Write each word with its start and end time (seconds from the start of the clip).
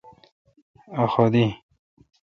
اؘ 0.99 1.05
حد 1.13 1.33
اؘئ۔ 1.43 1.49